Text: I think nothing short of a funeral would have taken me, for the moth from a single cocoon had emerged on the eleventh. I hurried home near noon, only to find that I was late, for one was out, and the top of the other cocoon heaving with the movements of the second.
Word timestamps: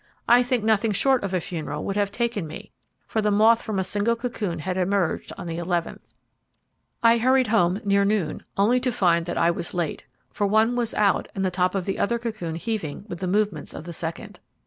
I 0.27 0.41
think 0.41 0.63
nothing 0.63 0.93
short 0.93 1.23
of 1.23 1.31
a 1.31 1.39
funeral 1.39 1.83
would 1.85 1.95
have 1.95 2.09
taken 2.09 2.47
me, 2.47 2.71
for 3.05 3.21
the 3.21 3.29
moth 3.29 3.61
from 3.61 3.77
a 3.77 3.83
single 3.83 4.15
cocoon 4.15 4.57
had 4.57 4.75
emerged 4.75 5.31
on 5.37 5.45
the 5.45 5.59
eleventh. 5.59 6.15
I 7.03 7.19
hurried 7.19 7.45
home 7.49 7.79
near 7.85 8.03
noon, 8.03 8.43
only 8.57 8.79
to 8.79 8.91
find 8.91 9.27
that 9.27 9.37
I 9.37 9.51
was 9.51 9.75
late, 9.75 10.07
for 10.31 10.47
one 10.47 10.75
was 10.75 10.95
out, 10.95 11.27
and 11.35 11.45
the 11.45 11.51
top 11.51 11.75
of 11.75 11.85
the 11.85 11.99
other 11.99 12.17
cocoon 12.17 12.55
heaving 12.55 13.05
with 13.09 13.19
the 13.19 13.27
movements 13.27 13.75
of 13.75 13.85
the 13.85 13.93
second. 13.93 14.39